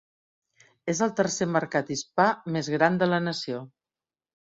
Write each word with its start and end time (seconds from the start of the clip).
És 0.93 1.01
el 1.07 1.13
tercer 1.19 1.49
mercat 1.57 1.93
hispà 1.99 2.27
més 2.59 2.73
gran 2.79 3.01
de 3.05 3.13
la 3.15 3.25
nació. 3.31 3.65